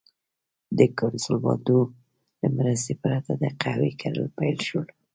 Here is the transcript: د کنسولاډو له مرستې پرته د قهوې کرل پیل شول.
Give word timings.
د 0.77 0.79
کنسولاډو 0.99 1.79
له 2.41 2.47
مرستې 2.57 2.93
پرته 3.03 3.31
د 3.37 3.45
قهوې 3.61 3.91
کرل 4.01 4.27
پیل 4.37 4.57
شول. 4.67 4.87